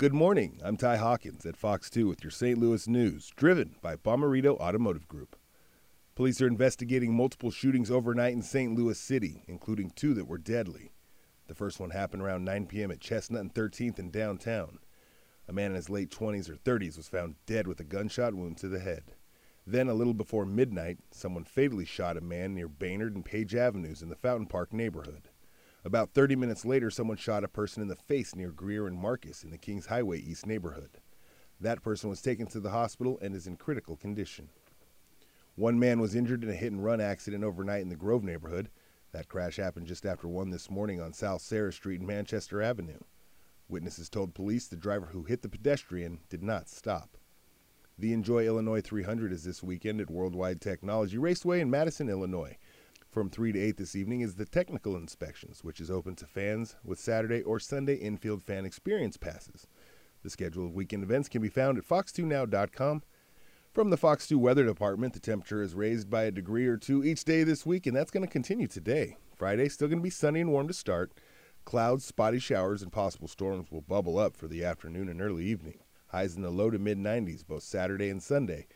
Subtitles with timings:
[0.00, 0.58] Good morning.
[0.64, 2.56] I'm Ty Hawkins at Fox 2 with your St.
[2.56, 5.36] Louis news, driven by Bomarito Automotive Group.
[6.14, 8.74] Police are investigating multiple shootings overnight in St.
[8.74, 10.92] Louis City, including two that were deadly.
[11.48, 12.90] The first one happened around 9 p.m.
[12.90, 14.78] at Chestnut and 13th in downtown.
[15.46, 18.56] A man in his late 20s or 30s was found dead with a gunshot wound
[18.56, 19.16] to the head.
[19.66, 24.00] Then, a little before midnight, someone fatally shot a man near Baynard and Page Avenues
[24.00, 25.28] in the Fountain Park neighborhood.
[25.82, 29.42] About 30 minutes later, someone shot a person in the face near Greer and Marcus
[29.42, 30.90] in the Kings Highway East neighborhood.
[31.58, 34.50] That person was taken to the hospital and is in critical condition.
[35.56, 38.70] One man was injured in a hit and run accident overnight in the Grove neighborhood.
[39.12, 43.00] That crash happened just after 1 this morning on South Sarah Street and Manchester Avenue.
[43.68, 47.16] Witnesses told police the driver who hit the pedestrian did not stop.
[47.98, 52.56] The Enjoy Illinois 300 is this weekend at Worldwide Technology Raceway in Madison, Illinois.
[53.10, 56.76] From 3 to 8 this evening is the Technical Inspections, which is open to fans
[56.84, 59.66] with Saturday or Sunday infield fan experience passes.
[60.22, 63.02] The schedule of weekend events can be found at fox2now.com.
[63.72, 67.02] From the Fox 2 Weather Department, the temperature is raised by a degree or two
[67.02, 69.16] each day this week, and that's going to continue today.
[69.34, 71.10] Friday, still going to be sunny and warm to start.
[71.64, 75.80] Clouds, spotty showers, and possible storms will bubble up for the afternoon and early evening.
[76.12, 78.68] Highs in the low to mid 90s both Saturday and Sunday.